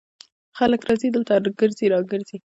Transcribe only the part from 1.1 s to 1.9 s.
دلته ګرځي